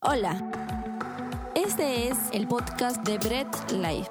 [0.00, 0.40] Hola,
[1.56, 4.08] este es el podcast de Bread Life.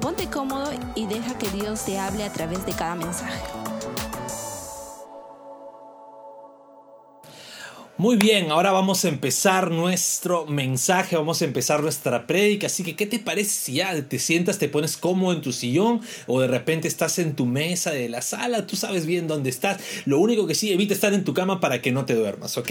[0.00, 3.40] Ponte cómodo y deja que Dios te hable a través de cada mensaje.
[7.98, 12.96] Muy bien, ahora vamos a empezar nuestro mensaje, vamos a empezar nuestra prédica, así que
[12.96, 16.48] ¿qué te parece si ya te sientas, te pones cómodo en tu sillón o de
[16.48, 20.48] repente estás en tu mesa de la sala, tú sabes bien dónde estás, lo único
[20.48, 22.70] que sí, evita estar en tu cama para que no te duermas, ¿ok?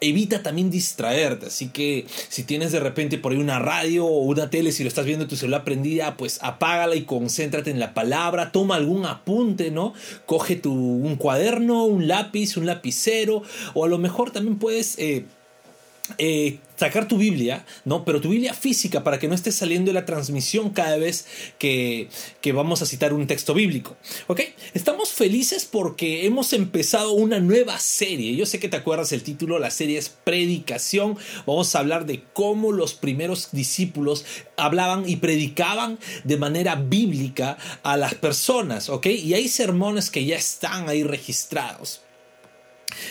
[0.00, 1.46] Evita también distraerte.
[1.46, 4.88] Así que si tienes de repente por ahí una radio o una tele, si lo
[4.88, 8.52] estás viendo en tu celular prendida, pues apágala y concéntrate en la palabra.
[8.52, 9.94] Toma algún apunte, ¿no?
[10.26, 13.42] Coge tu, un cuaderno, un lápiz, un lapicero.
[13.74, 14.98] O a lo mejor también puedes...
[14.98, 15.24] Eh,
[16.18, 18.04] eh, sacar tu Biblia, ¿no?
[18.04, 21.26] Pero tu Biblia física para que no esté saliendo de la transmisión cada vez
[21.58, 22.08] que,
[22.40, 23.96] que, vamos a citar un texto bíblico.
[24.26, 24.42] ¿Ok?
[24.74, 28.36] Estamos felices porque hemos empezado una nueva serie.
[28.36, 31.16] Yo sé que te acuerdas el título, la serie es Predicación.
[31.46, 34.24] Vamos a hablar de cómo los primeros discípulos
[34.56, 39.06] hablaban y predicaban de manera bíblica a las personas, ¿ok?
[39.06, 42.02] Y hay sermones que ya están ahí registrados.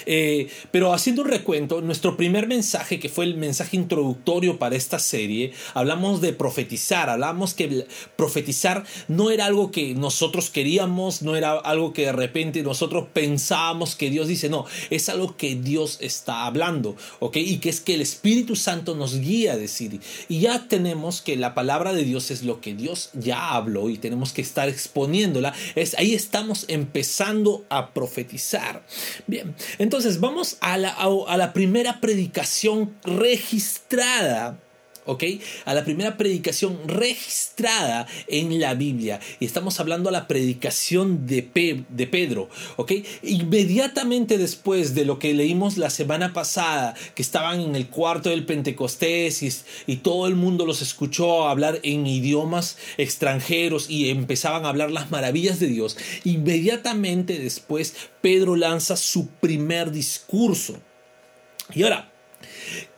[0.05, 4.99] Eh, pero haciendo un recuento, nuestro primer mensaje, que fue el mensaje introductorio para esta
[4.99, 11.53] serie, hablamos de profetizar, hablamos que profetizar no era algo que nosotros queríamos, no era
[11.53, 16.45] algo que de repente nosotros pensábamos que Dios dice, no, es algo que Dios está
[16.45, 17.37] hablando, ¿ok?
[17.37, 19.99] Y que es que el Espíritu Santo nos guía a decir.
[20.29, 23.97] Y ya tenemos que la palabra de Dios es lo que Dios ya habló y
[23.97, 25.53] tenemos que estar exponiéndola.
[25.75, 28.85] Es, ahí estamos empezando a profetizar.
[29.27, 34.59] Bien, entonces vamos a la, a, la primera predicación registrada
[35.05, 35.23] ¿ok?
[35.65, 39.19] A la primera predicación registrada en la Biblia.
[39.39, 41.49] Y estamos hablando a la predicación de,
[41.89, 42.91] de, Pedro, ¿ok?
[43.23, 48.45] Inmediatamente después de lo que leímos la semana pasada, que estaban en el cuarto del
[48.45, 49.51] Pentecostés y,
[49.87, 55.11] y todo el mundo los escuchó hablar en idiomas extranjeros y empezaban a hablar las
[55.11, 60.79] maravillas de Dios, inmediatamente después Pedro lanza su primer discurso.
[61.73, 62.11] Y ahora,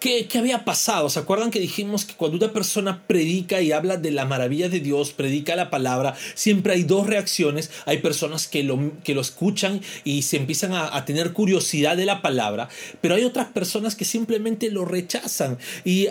[0.08, 1.10] ¿Qué, había pasado?
[1.10, 4.80] ¿Se acuerdan que dijimos que cuando una persona predica y habla de la maravilla de
[4.80, 7.72] Dios, predica la palabra, siempre hay dos reacciones?
[7.86, 12.22] Hay personas que lo, que lo escuchan y se empiezan a, tener curiosidad de la
[12.22, 12.70] palabra,
[13.02, 15.58] pero hay otras personas que simplemente lo rechazan.
[15.84, 16.08] Y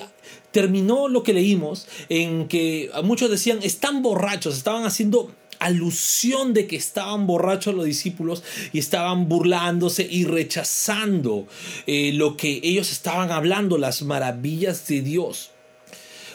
[0.51, 6.77] terminó lo que leímos en que muchos decían, están borrachos, estaban haciendo alusión de que
[6.77, 8.43] estaban borrachos los discípulos
[8.73, 11.47] y estaban burlándose y rechazando
[11.87, 15.53] eh, lo que ellos estaban hablando, las maravillas de Dios.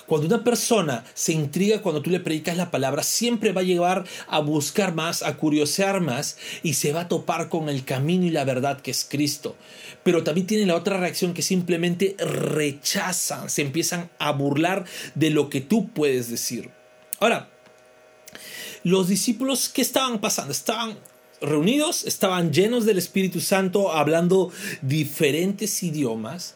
[0.07, 4.05] Cuando una persona se intriga cuando tú le predicas la palabra, siempre va a llevar
[4.27, 8.29] a buscar más, a curiosear más y se va a topar con el camino y
[8.29, 9.55] la verdad que es Cristo.
[10.03, 14.85] Pero también tiene la otra reacción que simplemente rechazan, se empiezan a burlar
[15.15, 16.71] de lo que tú puedes decir.
[17.19, 17.49] Ahora,
[18.83, 20.51] los discípulos, ¿qué estaban pasando?
[20.53, 20.97] Estaban
[21.41, 24.51] reunidos, estaban llenos del Espíritu Santo, hablando
[24.81, 26.55] diferentes idiomas.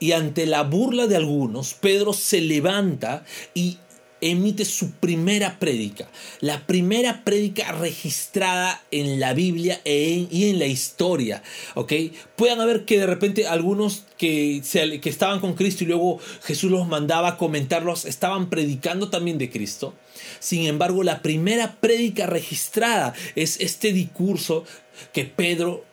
[0.00, 3.78] Y ante la burla de algunos, Pedro se levanta y
[4.20, 6.08] emite su primera prédica,
[6.40, 11.42] la primera prédica registrada en la Biblia e y en la historia,
[11.74, 11.92] ¿ok?
[12.36, 14.62] Puedan haber que de repente algunos que,
[15.00, 19.50] que estaban con Cristo y luego Jesús los mandaba a comentarlos, estaban predicando también de
[19.50, 19.94] Cristo.
[20.40, 24.64] Sin embargo, la primera prédica registrada es este discurso
[25.12, 25.84] que Pedro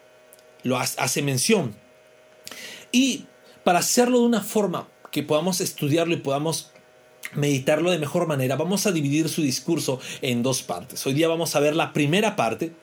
[0.63, 1.75] lo hace mención.
[2.91, 3.25] Y
[3.65, 6.69] para hacerlo de una forma que podamos estudiarlo y podamos
[7.33, 11.03] meditarlo de mejor manera, vamos a dividir su discurso en dos partes.
[11.07, 12.73] Hoy día vamos a ver la primera parte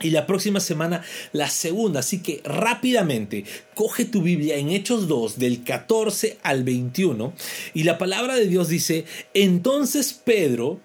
[0.00, 2.00] y la próxima semana la segunda.
[2.00, 3.44] Así que rápidamente
[3.76, 7.32] coge tu Biblia en Hechos 2 del 14 al 21
[7.74, 9.04] y la palabra de Dios dice,
[9.34, 10.80] entonces Pedro,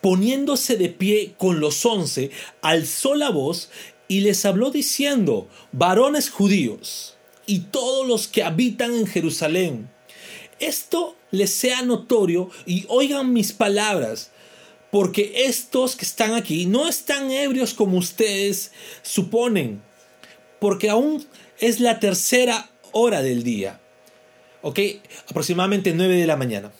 [0.00, 2.30] poniéndose de pie con los once,
[2.62, 3.68] alzó la voz
[4.08, 7.17] y les habló diciendo, varones judíos
[7.48, 9.90] y todos los que habitan en Jerusalén,
[10.60, 14.30] esto les sea notorio y oigan mis palabras,
[14.92, 18.70] porque estos que están aquí no están ebrios como ustedes
[19.02, 19.82] suponen,
[20.60, 21.26] porque aún
[21.58, 23.80] es la tercera hora del día,
[24.60, 24.78] ¿ok?
[25.28, 26.70] Aproximadamente nueve de la mañana.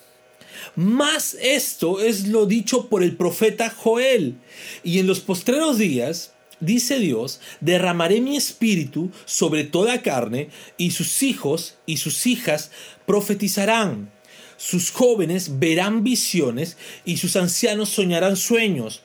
[0.75, 4.35] Más esto es lo dicho por el profeta Joel,
[4.83, 11.23] y en los postreros días dice Dios, derramaré mi espíritu sobre toda carne, y sus
[11.23, 12.71] hijos y sus hijas
[13.05, 14.11] profetizarán.
[14.57, 19.03] Sus jóvenes verán visiones y sus ancianos soñarán sueños.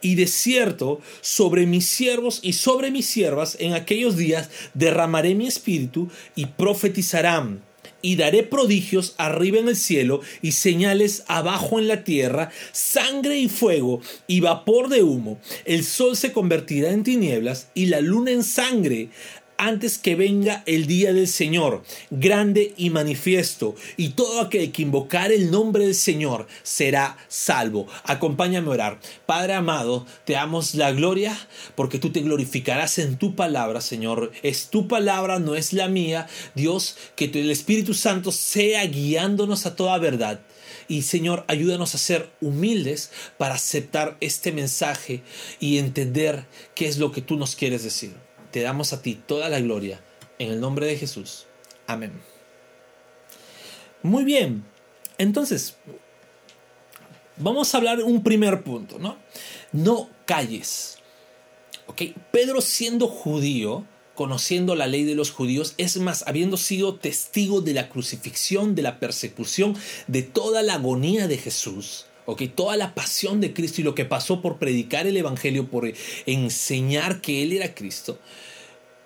[0.00, 5.46] Y de cierto, sobre mis siervos y sobre mis siervas en aquellos días derramaré mi
[5.46, 7.67] espíritu y profetizarán.
[8.00, 13.48] Y daré prodigios arriba en el cielo y señales abajo en la tierra, sangre y
[13.48, 15.38] fuego y vapor de humo.
[15.64, 19.08] El sol se convertirá en tinieblas y la luna en sangre
[19.58, 25.32] antes que venga el día del Señor, grande y manifiesto, y todo aquel que invocar
[25.32, 27.88] el nombre del Señor será salvo.
[28.04, 29.00] Acompáñame a orar.
[29.26, 31.36] Padre amado, te damos la gloria
[31.74, 34.30] porque tú te glorificarás en tu palabra, Señor.
[34.42, 36.28] Es tu palabra, no es la mía.
[36.54, 40.40] Dios, que el Espíritu Santo sea guiándonos a toda verdad.
[40.86, 45.22] Y Señor, ayúdanos a ser humildes para aceptar este mensaje
[45.58, 46.46] y entender
[46.76, 50.00] qué es lo que tú nos quieres decir te damos a ti toda la gloria.
[50.38, 51.46] En el nombre de Jesús.
[51.86, 52.12] Amén.
[54.02, 54.64] Muy bien.
[55.18, 55.76] Entonces,
[57.36, 59.16] vamos a hablar un primer punto, ¿no?
[59.72, 60.98] No calles.
[61.86, 62.02] ¿Ok?
[62.30, 63.84] Pedro siendo judío,
[64.14, 68.82] conociendo la ley de los judíos, es más, habiendo sido testigo de la crucifixión, de
[68.82, 72.42] la persecución, de toda la agonía de Jesús, ¿ok?
[72.54, 75.90] Toda la pasión de Cristo y lo que pasó por predicar el Evangelio, por
[76.26, 78.18] enseñar que Él era Cristo,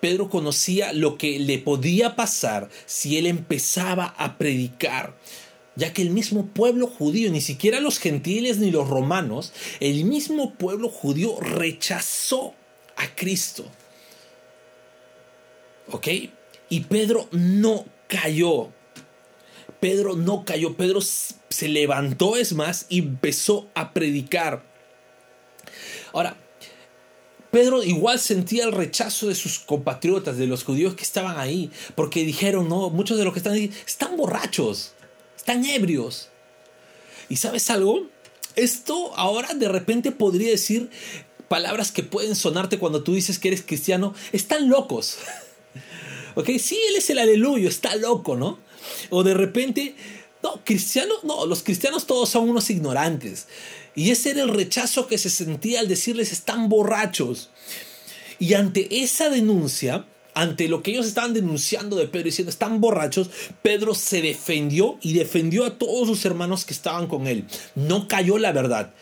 [0.01, 5.15] Pedro conocía lo que le podía pasar si él empezaba a predicar
[5.77, 10.55] ya que el mismo pueblo judío, ni siquiera los gentiles ni los romanos, el mismo
[10.55, 12.53] pueblo judío rechazó
[12.97, 13.65] a Cristo.
[15.89, 16.07] ¿Ok?
[16.67, 18.71] Y Pedro no cayó.
[19.83, 24.63] Pedro no cayó, Pedro se levantó, es más, y empezó a predicar.
[26.13, 26.37] Ahora,
[27.51, 32.23] Pedro igual sentía el rechazo de sus compatriotas, de los judíos que estaban ahí, porque
[32.23, 34.93] dijeron, no, muchos de los que están ahí están borrachos,
[35.35, 36.29] están ebrios.
[37.27, 38.07] ¿Y sabes algo?
[38.55, 40.91] Esto ahora de repente podría decir
[41.49, 45.17] palabras que pueden sonarte cuando tú dices que eres cristiano, están locos.
[46.35, 46.51] ¿Ok?
[46.57, 48.59] Sí, él es el aleluyo, está loco, ¿no?
[49.09, 49.95] O de repente,
[50.41, 53.47] no, cristiano, no, los cristianos todos son unos ignorantes.
[53.95, 57.49] Y ese era el rechazo que se sentía al decirles están borrachos.
[58.39, 63.29] Y ante esa denuncia, ante lo que ellos estaban denunciando de Pedro diciendo están borrachos,
[63.61, 67.45] Pedro se defendió y defendió a todos sus hermanos que estaban con él.
[67.75, 68.93] No cayó la verdad.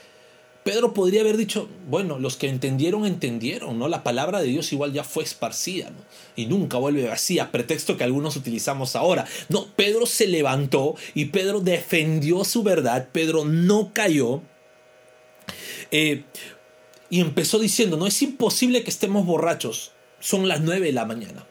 [0.64, 3.88] Pedro podría haber dicho, bueno, los que entendieron, entendieron, ¿no?
[3.88, 5.98] La palabra de Dios igual ya fue esparcida, ¿no?
[6.36, 9.26] Y nunca vuelve así, a pretexto que algunos utilizamos ahora.
[9.50, 14.42] No, Pedro se levantó y Pedro defendió su verdad, Pedro no cayó
[15.90, 16.24] eh,
[17.10, 21.46] y empezó diciendo, no es imposible que estemos borrachos, son las 9 de la mañana.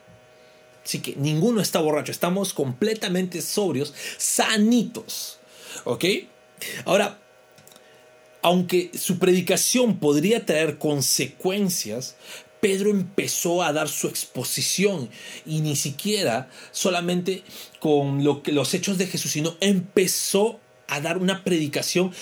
[0.84, 5.38] Así que ninguno está borracho, estamos completamente sobrios, sanitos.
[5.84, 6.04] ¿Ok?
[6.84, 7.19] Ahora,
[8.42, 12.16] aunque su predicación podría traer consecuencias,
[12.60, 15.08] Pedro empezó a dar su exposición
[15.46, 17.42] y ni siquiera solamente
[17.78, 22.12] con los hechos de Jesús, sino empezó a dar una predicación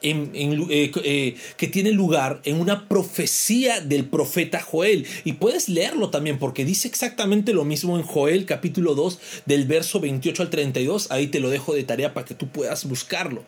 [0.00, 5.06] eh, eh, que tiene lugar en una profecía del profeta Joel.
[5.24, 9.98] Y puedes leerlo también porque dice exactamente lo mismo en Joel capítulo 2 del verso
[9.98, 11.10] 28 al 32.
[11.10, 13.44] Ahí te lo dejo de tarea para que tú puedas buscarlo.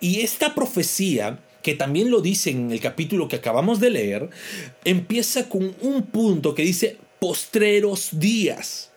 [0.00, 1.38] Y esta profecía
[1.68, 4.30] que también lo dice en el capítulo que acabamos de leer,
[4.86, 8.90] empieza con un punto que dice postreros días.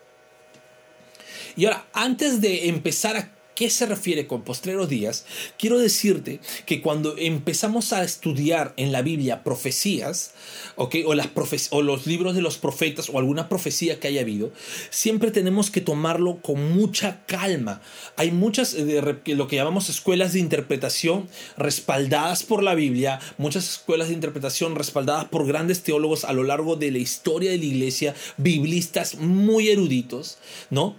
[1.54, 5.24] Y ahora, antes de empezar a qué se refiere con postreros días?
[5.58, 10.32] Quiero decirte que cuando empezamos a estudiar en la Biblia profecías,
[10.76, 11.28] o, las
[11.70, 14.52] o los libros de los profetas o alguna profecía que haya habido,
[14.90, 17.80] siempre tenemos que tomarlo con mucha calma.
[18.16, 23.68] Hay muchas, eh, de, lo que llamamos escuelas de interpretación respaldadas por la Biblia, muchas
[23.68, 27.64] escuelas de interpretación respaldadas por grandes teólogos a lo largo de la historia de la
[27.64, 30.38] iglesia, biblistas muy eruditos,
[30.70, 30.96] ¿no?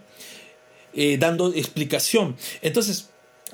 [0.96, 2.36] Eh, dando explicación.
[2.62, 3.10] Entonces,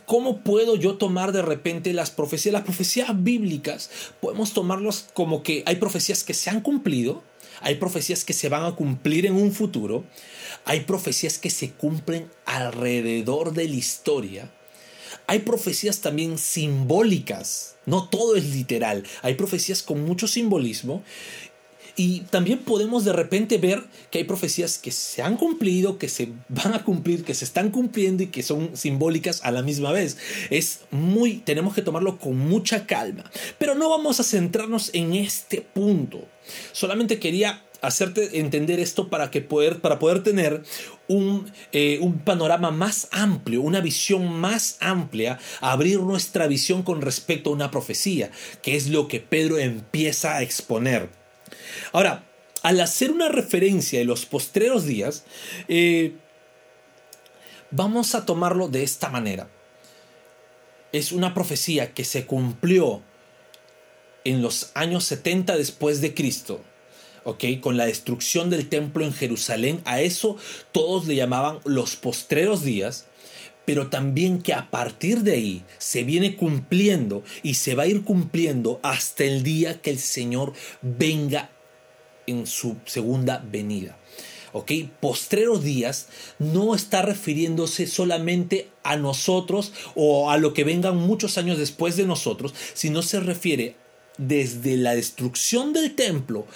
[0.06, 2.54] ¿Cómo puedo yo tomar de repente las profecías?
[2.54, 7.22] Las profecías bíblicas podemos tomarlos como que hay profecías que se han cumplido,
[7.62, 10.04] hay profecías que se van a cumplir en un futuro,
[10.66, 14.52] hay profecías que se cumplen alrededor de la historia,
[15.28, 21.04] hay profecías también simbólicas, no todo es literal, hay profecías con mucho simbolismo
[22.00, 26.30] y también podemos de repente ver que hay profecías que se han cumplido, que se
[26.48, 30.16] van a cumplir, que se están cumpliendo y que son simbólicas a la misma vez.
[30.50, 33.30] Es muy, tenemos que tomarlo con mucha calma.
[33.58, 36.26] Pero no vamos a centrarnos en este punto.
[36.72, 40.64] Solamente quería hacerte entender esto para, que poder, para poder tener
[41.10, 47.50] un, eh, un, panorama más amplio, una visión más amplia, abrir nuestra visión con respecto
[47.50, 51.19] a una profecía, que es lo que Pedro empieza a exponer.
[51.92, 52.26] Ahora,
[52.62, 55.24] al hacer una referencia de los postreros días,
[55.68, 56.14] eh,
[57.72, 59.48] Vamos a tomarlo de esta manera.
[60.92, 63.04] Es una profecía que se cumplió
[64.24, 66.62] en los años 70 después de Cristo.
[67.26, 67.44] ¿ok?
[67.62, 70.38] Con la destrucción del templo en Jerusalén, a eso
[70.72, 73.06] todos le llamaban los postreros días,
[73.70, 78.04] pero también que a partir de ahí se viene cumpliendo y se va a ir
[78.04, 81.52] cumpliendo hasta el día que el Señor venga
[82.26, 83.96] en su segunda venida.
[84.54, 84.72] ¿ok?
[85.00, 86.08] Postreros días
[86.40, 92.08] no está refiriéndose solamente a nosotros o a lo que vengan muchos años después de
[92.08, 93.76] nosotros, sino se refiere
[94.18, 96.48] desde la destrucción del templo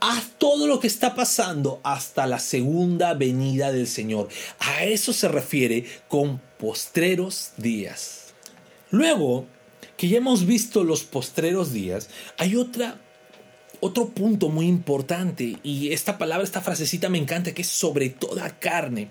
[0.00, 4.28] a todo lo que está pasando hasta la segunda venida del Señor.
[4.58, 8.34] A eso se refiere con postreros días.
[8.90, 9.46] Luego
[9.96, 12.98] que ya hemos visto los postreros días, hay otra
[13.80, 18.58] otro punto muy importante, y esta palabra, esta frasecita me encanta, que es sobre toda
[18.58, 19.08] carne.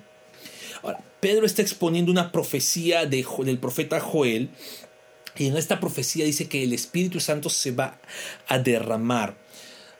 [1.19, 4.49] Pedro está exponiendo una profecía de, del profeta Joel,
[5.35, 7.99] y en esta profecía dice que el Espíritu Santo se va
[8.47, 9.35] a derramar.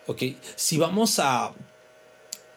[0.09, 0.23] ¿Ok?
[0.55, 1.53] Si vamos a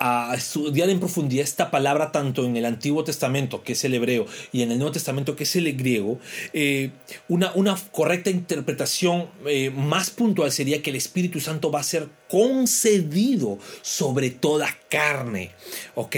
[0.05, 4.27] a estudiar en profundidad esta palabra tanto en el Antiguo Testamento, que es el hebreo,
[4.51, 6.19] y en el Nuevo Testamento, que es el griego,
[6.53, 6.91] eh,
[7.29, 12.09] una, una, correcta interpretación eh, más puntual sería que el Espíritu Santo va a ser
[12.29, 15.53] concedido sobre toda carne,
[15.95, 16.17] ¿ok?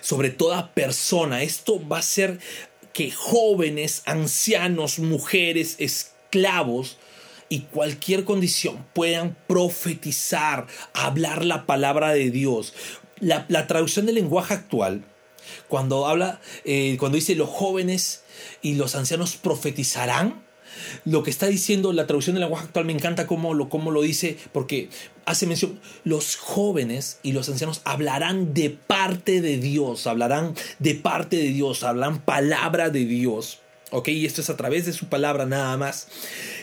[0.00, 1.42] Sobre toda persona.
[1.42, 2.38] Esto va a ser
[2.92, 6.98] que jóvenes, ancianos, mujeres, esclavos,
[7.48, 12.74] y cualquier condición puedan profetizar, hablar la palabra de Dios,
[13.20, 15.04] la, traducción del lenguaje actual,
[15.68, 18.24] cuando habla, eh, cuando dice los jóvenes
[18.62, 20.42] y los ancianos profetizarán,
[21.04, 24.02] lo que está diciendo la traducción del lenguaje actual me encanta cómo lo, cómo lo
[24.02, 24.88] dice, porque
[25.24, 31.36] hace mención, los jóvenes y los ancianos hablarán de parte de Dios, hablarán de parte
[31.36, 33.60] de Dios, hablarán palabra de Dios.
[33.94, 34.08] ¿Ok?
[34.08, 36.08] Y esto es a través de su palabra nada más.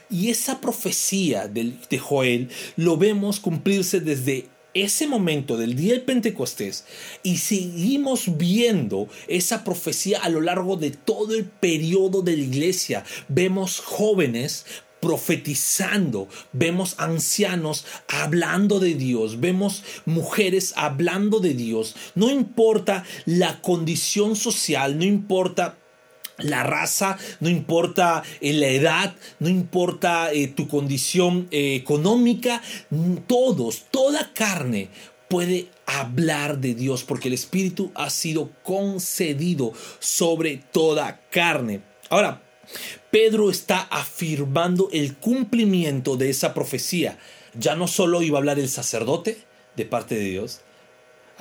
[0.09, 6.83] Y esa profecía de, Joel lo vemos cumplirse desde ese momento del día del Pentecostés
[7.23, 13.05] y seguimos viendo esa profecía a lo largo de todo el periodo de la iglesia.
[13.29, 14.65] Vemos jóvenes
[14.99, 21.95] profetizando, vemos ancianos hablando de Dios, vemos mujeres hablando de Dios.
[22.13, 25.77] No importa la condición social, no importa
[26.43, 32.61] la raza, no importa eh, la edad, no importa eh, tu condición eh, económica,
[33.27, 34.89] todos, toda carne
[35.27, 41.81] puede hablar de Dios porque el Espíritu ha sido concedido sobre toda carne.
[42.09, 42.41] Ahora,
[43.11, 47.17] Pedro está afirmando el cumplimiento de esa profecía.
[47.53, 49.37] Ya no solo iba a hablar el sacerdote
[49.75, 50.61] de parte de Dios,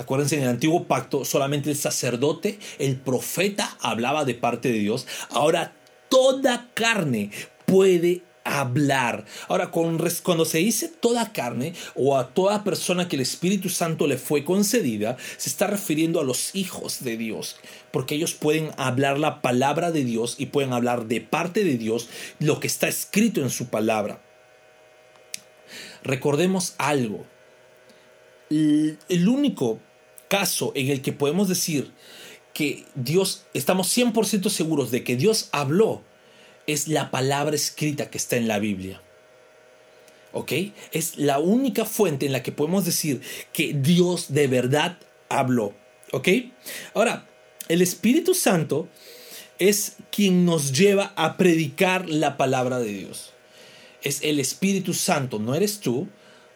[0.00, 5.06] Acuérdense, en el antiguo pacto solamente el sacerdote, el profeta hablaba de parte de Dios.
[5.28, 5.74] Ahora
[6.08, 7.30] toda carne
[7.66, 9.26] puede hablar.
[9.48, 14.16] Ahora, cuando se dice toda carne o a toda persona que el Espíritu Santo le
[14.16, 17.56] fue concedida, se está refiriendo a los hijos de Dios,
[17.90, 22.08] porque ellos pueden hablar la palabra de Dios y pueden hablar de parte de Dios
[22.38, 24.22] lo que está escrito en su palabra.
[26.02, 27.26] Recordemos algo.
[28.48, 29.78] El único
[30.30, 31.90] caso en el que podemos decir
[32.54, 36.02] que Dios, estamos 100% seguros de que Dios habló,
[36.66, 39.02] es la palabra escrita que está en la Biblia.
[40.32, 40.52] ¿Ok?
[40.92, 43.20] Es la única fuente en la que podemos decir
[43.52, 45.74] que Dios de verdad habló.
[46.12, 46.28] ¿Ok?
[46.94, 47.28] Ahora,
[47.68, 48.88] el Espíritu Santo
[49.58, 53.32] es quien nos lleva a predicar la palabra de Dios.
[54.02, 56.08] Es el Espíritu Santo, no eres tú,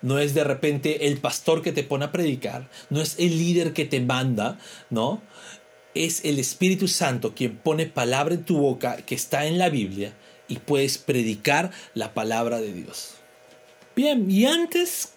[0.04, 3.72] no es de repente el pastor que te pone a predicar, no es el líder
[3.72, 4.58] que te manda,
[4.90, 5.22] ¿no?
[5.94, 10.12] Es el Espíritu Santo quien pone palabra en tu boca que está en la Biblia
[10.46, 13.14] y puedes predicar la palabra de Dios.
[13.96, 15.14] Bien, y antes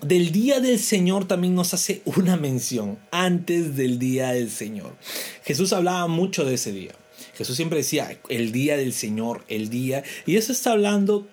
[0.00, 4.96] del día del Señor también nos hace una mención, antes del día del Señor.
[5.44, 6.92] Jesús hablaba mucho de ese día.
[7.34, 11.28] Jesús siempre decía, el día del Señor, el día, y eso está hablando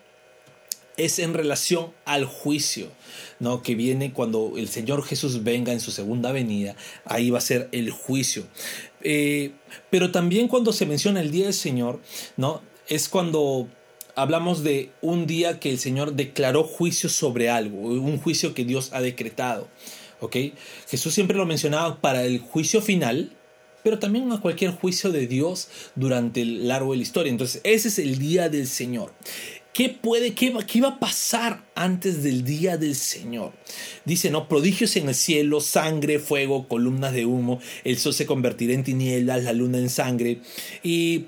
[0.97, 2.87] es en relación al juicio,
[3.39, 3.61] ¿no?
[3.61, 6.75] Que viene cuando el Señor Jesús venga en su segunda venida,
[7.05, 8.45] ahí va a ser el juicio.
[9.01, 9.51] Eh,
[9.89, 12.01] pero también cuando se menciona el día del Señor,
[12.35, 12.61] ¿no?
[12.87, 13.67] Es cuando
[14.15, 18.89] hablamos de un día que el Señor declaró juicio sobre algo, un juicio que Dios
[18.91, 19.67] ha decretado.
[20.19, 20.35] ¿ok?
[20.89, 23.31] Jesús siempre lo mencionaba para el juicio final,
[23.83, 27.31] pero también a cualquier juicio de Dios durante el largo de la historia.
[27.31, 29.13] Entonces, ese es el día del Señor.
[29.77, 33.53] ¿Qué puede, qué, qué va a pasar antes del día del Señor?
[34.05, 34.47] Dice, ¿no?
[34.47, 39.43] Prodigios en el cielo, sangre, fuego, columnas de humo, el sol se convertirá en tinieblas,
[39.43, 40.41] la luna en sangre.
[40.81, 41.25] Y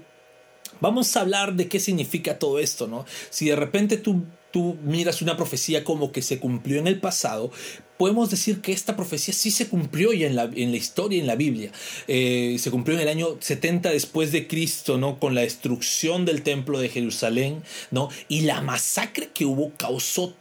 [0.81, 3.05] vamos a hablar de qué significa todo esto, ¿no?
[3.29, 7.51] Si de repente tú tú miras una profecía como que se cumplió en el pasado,
[7.97, 11.27] podemos decir que esta profecía sí se cumplió ya en la, en la historia, en
[11.27, 11.71] la Biblia.
[12.07, 15.19] Eh, se cumplió en el año 70 después de Cristo, ¿no?
[15.19, 18.09] Con la destrucción del templo de Jerusalén, ¿no?
[18.27, 20.33] Y la masacre que hubo causó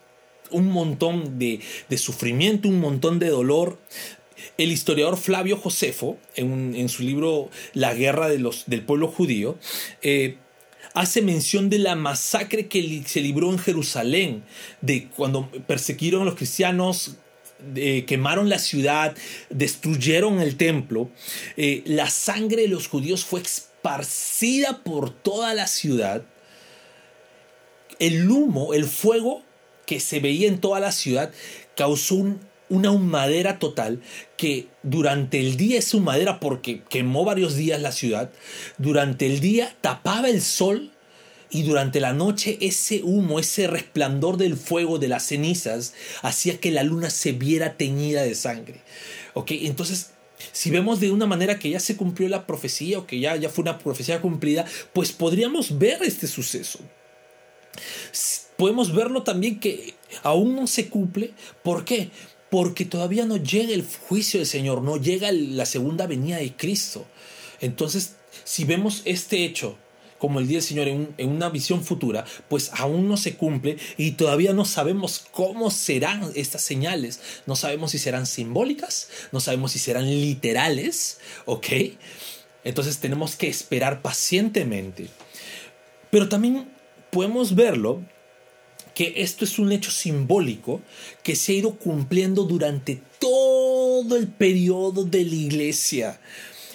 [0.50, 1.60] un montón de,
[1.96, 3.78] sufrimiento, un montón de dolor.
[4.56, 9.58] El historiador Flavio Josefo, en, su libro La guerra de los, del pueblo judío,
[10.02, 10.38] eh,
[10.94, 14.44] hace mención de la masacre que se libró en Jerusalén,
[14.80, 17.16] de cuando perseguieron a los cristianos,
[18.06, 19.16] quemaron la ciudad,
[19.50, 21.10] destruyeron el templo.
[21.56, 26.24] Eh, la sangre de los judíos fue esparcida por toda la ciudad.
[27.98, 29.42] El humo, el fuego
[29.86, 31.32] que se veía en toda la ciudad
[31.74, 34.00] causó un una humadera total
[34.36, 38.30] que durante el día es humadera porque quemó varios días la ciudad,
[38.78, 40.92] durante el día tapaba el sol
[41.50, 46.70] y durante la noche ese humo, ese resplandor del fuego de las cenizas hacía que
[46.70, 48.80] la luna se viera teñida de sangre.
[49.34, 49.52] ¿Ok?
[49.52, 50.10] Entonces,
[50.52, 53.48] si vemos de una manera que ya se cumplió la profecía o que ya, ya
[53.48, 56.80] fue una profecía cumplida, pues podríamos ver este suceso.
[58.56, 61.32] Podemos verlo también que aún no se cumple.
[61.62, 62.10] ¿Por qué?
[62.50, 67.06] Porque todavía no llega el juicio del Señor, no llega la segunda venida de Cristo.
[67.60, 69.76] Entonces, si vemos este hecho
[70.18, 74.12] como el día del Señor en, una visión futura, pues aún no se cumple y
[74.12, 77.20] todavía no sabemos cómo serán estas señales.
[77.46, 81.66] No sabemos si serán simbólicas, no sabemos si serán literales, ¿ok?
[82.64, 85.08] Entonces tenemos que esperar pacientemente.
[86.10, 86.68] Pero también
[87.10, 88.02] podemos verlo
[88.98, 90.80] que esto es un hecho simbólico
[91.22, 96.20] que se ha ido cumpliendo durante todo el periodo de la iglesia.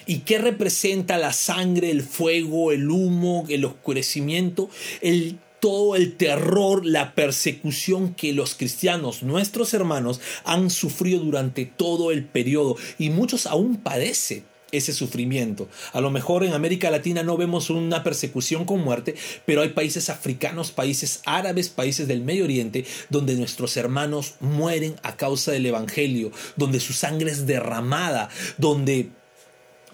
[0.05, 4.69] ¿Y qué representa la sangre, el fuego, el humo, el oscurecimiento,
[5.01, 12.11] el todo el terror, la persecución que los cristianos, nuestros hermanos, han sufrido durante todo
[12.11, 15.69] el periodo y muchos aún padecen ese sufrimiento.
[15.93, 20.09] A lo mejor en América Latina no vemos una persecución con muerte, pero hay países
[20.09, 26.31] africanos, países árabes, países del Medio Oriente, donde nuestros hermanos mueren a causa del Evangelio,
[26.57, 29.09] donde su sangre es derramada, donde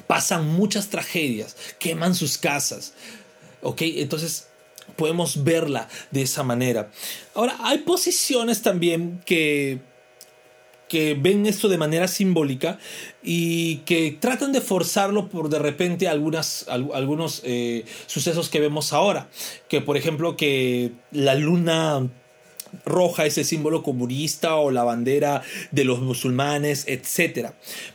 [0.08, 2.94] pasan muchas tragedias, queman sus casas.
[3.62, 3.82] ¿Ok?
[3.82, 4.48] Entonces
[4.96, 6.92] podemos verla de esa manera.
[7.36, 9.80] Ahora, hay posiciones también que
[10.90, 12.80] que ven esto de manera simbólica
[13.24, 16.66] y que tratan de forzarlo por de repente algunos
[17.46, 19.30] eh, sucesos que vemos ahora.
[19.70, 22.10] Que por ejemplo que la luna
[22.86, 27.52] roja es el símbolo comunista o la bandera de los musulmanes, etc.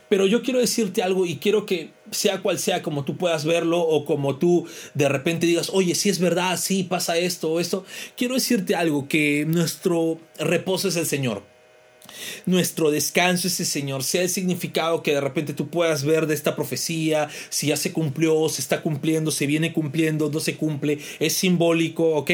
[0.09, 3.81] Pero yo quiero decirte algo y quiero que sea cual sea como tú puedas verlo
[3.81, 7.85] o como tú de repente digas, oye, si es verdad, sí pasa esto o esto,
[8.15, 11.54] quiero decirte algo, que nuestro reposo es el Señor
[12.45, 16.55] nuestro descanso ese Señor, sea el significado que de repente tú puedas ver de esta
[16.55, 21.33] profecía, si ya se cumplió, se está cumpliendo, se viene cumpliendo, no se cumple, es
[21.33, 22.31] simbólico, ¿ok?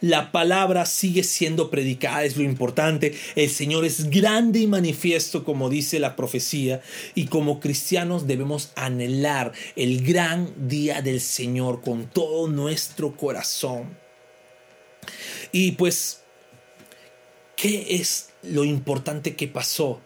[0.00, 3.14] La palabra sigue siendo predicada, es lo importante.
[3.34, 6.82] El Señor es grande y manifiesto, como dice la profecía,
[7.14, 13.96] y como cristianos debemos anhelar el gran día del Señor con todo nuestro corazón.
[15.52, 16.23] Y pues,
[17.56, 20.00] ¿qué es lo importante que pasó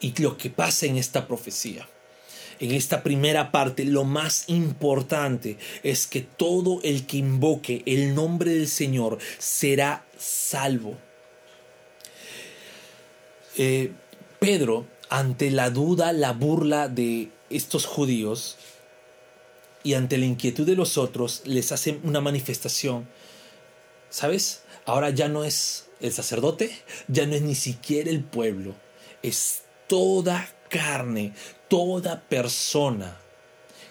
[0.00, 1.88] y lo que pasa en esta profecía.
[2.58, 8.52] En esta primera parte, lo más importante es que todo el que invoque el nombre
[8.52, 10.96] del Señor será salvo.
[13.58, 13.92] Eh,
[14.38, 18.56] Pedro, ante la duda, la burla de estos judíos
[19.82, 23.06] y ante la inquietud de los otros, les hace una manifestación.
[24.08, 24.62] ¿Sabes?
[24.86, 26.70] Ahora ya no es el sacerdote
[27.08, 28.74] ya no es ni siquiera el pueblo,
[29.22, 31.32] es toda carne,
[31.68, 33.16] toda persona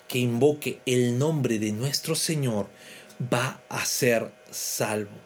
[0.07, 2.67] que invoque el nombre de nuestro Señor
[3.33, 5.17] va a ser salvo.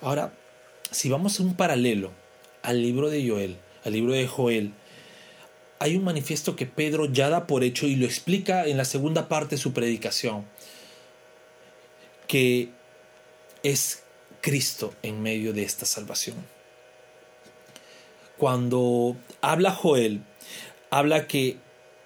[0.00, 0.32] Ahora,
[0.90, 2.12] si vamos a un paralelo
[2.62, 4.72] al libro de Joel, al libro de Joel,
[5.80, 9.28] hay un manifiesto que Pedro ya da por hecho y lo explica en la segunda
[9.28, 10.44] parte de su predicación,
[12.26, 12.70] que
[13.62, 14.02] es
[14.40, 16.36] Cristo en medio de esta salvación.
[18.36, 20.22] Cuando habla Joel,
[20.90, 21.56] habla que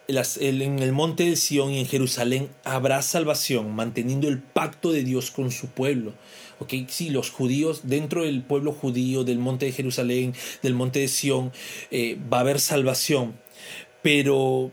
[0.08, 5.30] en el monte de Sión y en Jerusalén habrá salvación, manteniendo el pacto de Dios
[5.30, 6.12] con su pueblo.
[6.58, 6.86] ¿Okay?
[6.88, 11.52] Sí, los judíos, dentro del pueblo judío, del monte de Jerusalén, del monte de Sión,
[11.90, 13.38] eh, va a haber salvación.
[14.02, 14.70] Pero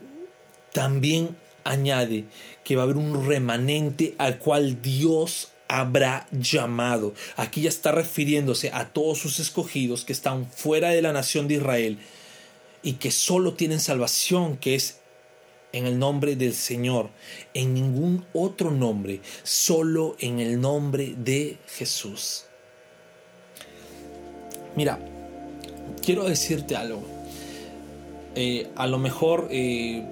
[0.74, 2.26] también añade
[2.64, 7.14] que va a haber un remanente al cual Dios habrá llamado.
[7.38, 11.56] Aquí ya está refiriéndose a todos sus escogidos que están fuera de la nación de
[11.56, 12.00] Israel
[12.84, 15.00] y que solo tienen salvación, que es
[15.72, 17.10] en el nombre del Señor,
[17.54, 22.46] en ningún otro nombre, solo en el nombre de Jesús.
[24.76, 25.00] Mira,
[26.04, 27.04] quiero decirte algo.
[28.36, 30.04] Eh, a lo mejor eh,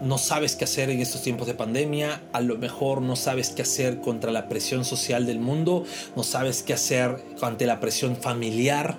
[0.00, 3.62] no sabes qué hacer en estos tiempos de pandemia, a lo mejor no sabes qué
[3.62, 5.84] hacer contra la presión social del mundo,
[6.16, 8.98] no sabes qué hacer ante la presión familiar,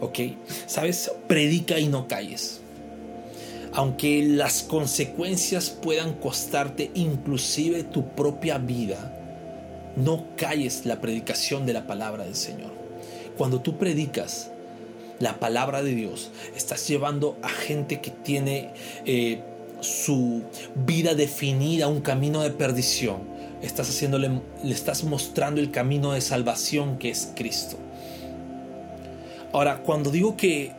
[0.00, 0.18] ¿ok?
[0.66, 1.10] ¿Sabes?
[1.26, 2.60] Predica y no calles.
[3.72, 9.12] Aunque las consecuencias puedan costarte inclusive tu propia vida,
[9.96, 12.70] no calles la predicación de la palabra del Señor.
[13.36, 14.50] Cuando tú predicas
[15.18, 18.70] la palabra de Dios, estás llevando a gente que tiene...
[19.04, 19.42] Eh,
[19.86, 20.42] su
[20.74, 23.18] vida definida un camino de perdición,
[23.62, 24.30] estás haciéndole,
[24.62, 27.76] le estás mostrando el camino de salvación que es Cristo.
[29.52, 30.72] Ahora, cuando digo que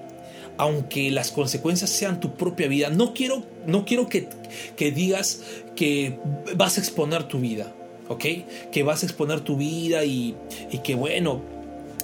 [0.57, 4.27] aunque las consecuencias sean tu propia vida, no quiero, no quiero que,
[4.75, 5.41] que digas
[5.75, 6.19] que
[6.55, 7.73] vas a exponer tu vida,
[8.09, 8.25] ¿ok?
[8.71, 10.35] Que vas a exponer tu vida y,
[10.71, 11.41] y que bueno,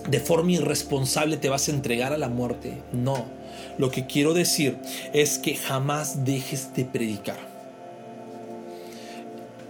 [0.10, 2.82] de forma irresponsable te vas a entregar a la muerte.
[2.92, 3.44] No
[3.78, 4.78] lo que quiero decir
[5.14, 7.40] es que jamás dejes de predicar.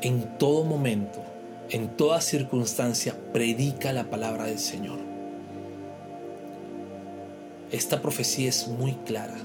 [0.01, 1.23] En todo momento,
[1.69, 4.99] en toda circunstancia, predica la palabra del Señor.
[7.71, 9.37] Esta profecía es muy clara.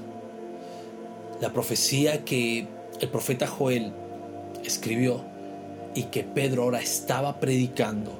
[1.39, 2.67] La profecía que
[2.99, 3.93] el profeta Joel
[4.65, 5.23] escribió
[5.95, 8.11] y que Pedro ahora estaba predicando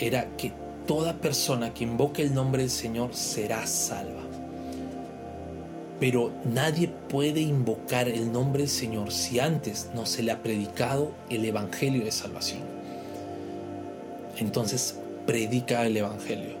[0.00, 0.52] era que
[0.88, 4.22] toda persona que invoque el nombre del Señor será salva.
[6.00, 11.12] Pero nadie puede invocar el nombre del Señor si antes no se le ha predicado
[11.28, 12.62] el Evangelio de salvación.
[14.38, 14.96] Entonces,
[15.26, 16.56] predica el Evangelio.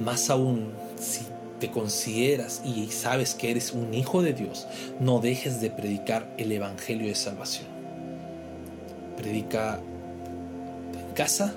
[0.00, 1.20] Más aún, si
[1.60, 4.66] te consideras y sabes que eres un hijo de Dios,
[4.98, 7.66] no dejes de predicar el Evangelio de salvación.
[9.16, 9.78] Predica
[11.08, 11.54] en casa,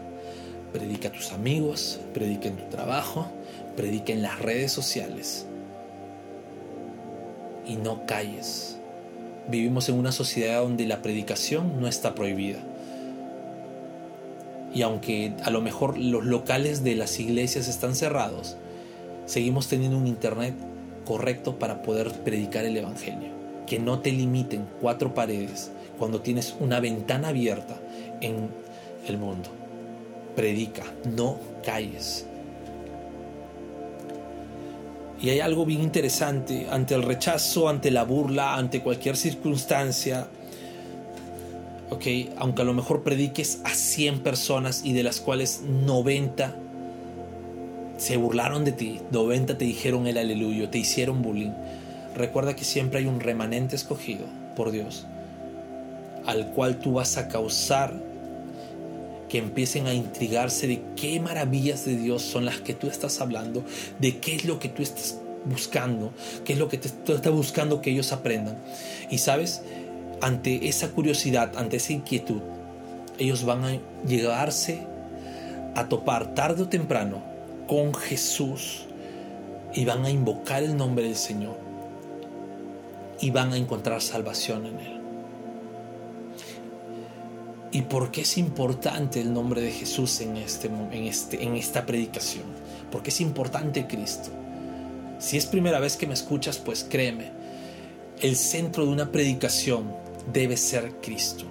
[0.72, 3.28] predica a tus amigos, predica en tu trabajo,
[3.76, 5.46] predica en las redes sociales
[7.66, 8.78] y no calles.
[9.50, 12.60] Vivimos en una sociedad donde la predicación no está prohibida.
[14.74, 18.56] Y aunque a lo mejor los locales de las iglesias están cerrados,
[19.26, 20.54] seguimos teniendo un internet
[21.06, 23.30] correcto para poder predicar el Evangelio.
[23.68, 27.78] Que no te limiten cuatro paredes cuando tienes una ventana abierta
[28.22, 28.50] en
[29.08, 29.61] el mundo.
[30.36, 30.84] Predica,
[31.16, 32.26] no calles.
[35.22, 40.28] Y hay algo bien interesante ante el rechazo, ante la burla, ante cualquier circunstancia.
[41.92, 42.06] Ok,
[42.38, 46.56] aunque a lo mejor prediques a 100 personas y de las cuales 90
[47.98, 51.52] se burlaron de ti, 90 te dijeron el aleluyo, te hicieron bullying.
[52.16, 55.06] Recuerda que siempre hay un remanente escogido por Dios,
[56.26, 57.94] al cual tú vas a causar
[59.32, 63.64] que empiecen a intrigarse de qué maravillas de Dios son las que tú estás hablando,
[63.98, 66.12] de qué es lo que tú estás buscando,
[66.44, 68.58] qué es lo que tú estás buscando que ellos aprendan.
[69.10, 69.62] Y sabes,
[70.20, 72.42] ante esa curiosidad, ante esa inquietud,
[73.20, 74.86] ellos van a llegarse
[75.76, 77.24] a topar tarde o temprano
[77.70, 78.86] con Jesús
[79.74, 81.58] y van a invocar el nombre del Señor
[83.22, 85.01] y van a encontrar salvación en Él.
[87.74, 91.86] ¿Y por qué es importante el nombre de Jesús en, este, en, este, en esta
[91.86, 92.44] predicación?
[92.92, 94.30] ¿Por qué es importante Cristo?
[95.20, 97.32] Si es primera vez que me escuchas, pues créeme,
[98.20, 99.96] el centro de una predicación
[100.34, 101.46] debe ser Cristo.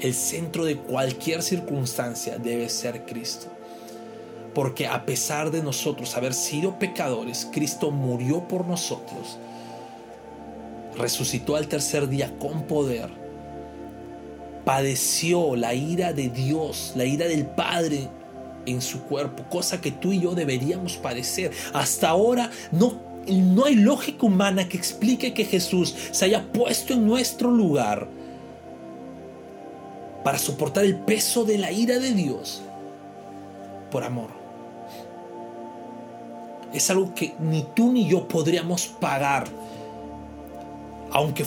[0.00, 3.48] El centro de cualquier circunstancia debe ser Cristo.
[4.54, 9.38] Porque a pesar de nosotros haber sido pecadores, Cristo murió por nosotros.
[10.96, 13.27] Resucitó al tercer día con poder
[14.68, 18.06] padeció la ira de Dios, la ira del Padre
[18.66, 21.52] en su cuerpo, cosa que tú y yo deberíamos padecer.
[21.72, 27.06] Hasta ahora no, no hay lógica humana que explique que Jesús se haya puesto en
[27.06, 28.08] nuestro lugar
[30.22, 32.60] para soportar el peso de la ira de Dios
[33.90, 34.28] por amor.
[36.74, 39.48] Es algo que ni tú ni yo podríamos pagar
[41.12, 41.44] aunque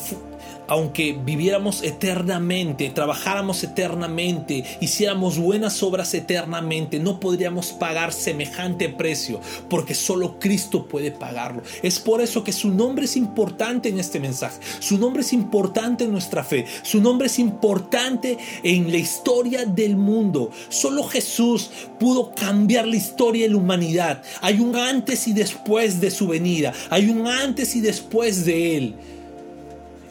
[0.72, 9.94] aunque viviéramos eternamente, trabajáramos eternamente, hiciéramos buenas obras eternamente, no podríamos pagar semejante precio, porque
[9.94, 11.62] solo Cristo puede pagarlo.
[11.84, 16.06] Es por eso que su nombre es importante en este mensaje, su nombre es importante
[16.06, 20.52] en nuestra fe, su nombre es importante en la historia del mundo.
[20.70, 21.70] Solo Jesús
[22.00, 24.24] pudo cambiar la historia de la humanidad.
[24.40, 28.96] Hay un antes y después de su venida, hay un antes y después de Él.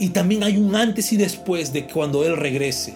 [0.00, 2.94] Y también hay un antes y después de cuando Él regrese.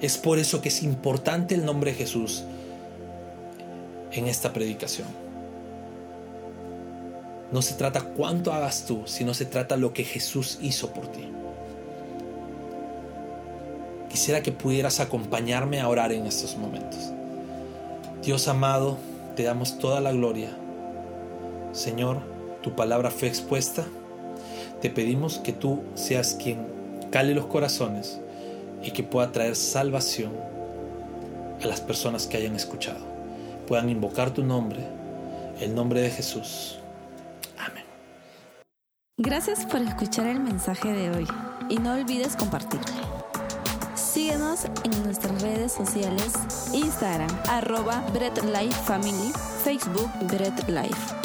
[0.00, 2.44] Es por eso que es importante el nombre de Jesús
[4.12, 5.08] en esta predicación.
[7.50, 11.28] No se trata cuánto hagas tú, sino se trata lo que Jesús hizo por ti.
[14.08, 17.10] Quisiera que pudieras acompañarme a orar en estos momentos.
[18.22, 18.96] Dios amado,
[19.34, 20.56] te damos toda la gloria.
[21.72, 22.20] Señor,
[22.62, 23.84] tu palabra fue expuesta
[24.80, 26.66] te pedimos que tú seas quien
[27.10, 28.20] cale los corazones
[28.82, 30.32] y que pueda traer salvación
[31.62, 33.04] a las personas que hayan escuchado.
[33.66, 34.80] Puedan invocar tu nombre,
[35.60, 36.78] el nombre de Jesús.
[37.58, 37.84] Amén.
[39.18, 41.26] Gracias por escuchar el mensaje de hoy
[41.68, 43.16] y no olvides compartirlo.
[43.94, 46.32] Síguenos en nuestras redes sociales,
[46.72, 51.15] Instagram, arroba Bread Life Family, Facebook Bread Life.